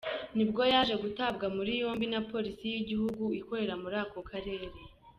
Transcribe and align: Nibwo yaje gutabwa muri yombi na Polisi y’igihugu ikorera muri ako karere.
Nibwo 0.35 0.61
yaje 0.71 0.95
gutabwa 1.03 1.45
muri 1.55 1.71
yombi 1.81 2.05
na 2.13 2.21
Polisi 2.31 2.63
y’igihugu 2.73 3.23
ikorera 3.39 3.75
muri 3.83 3.95
ako 4.03 4.19
karere. 4.29 4.65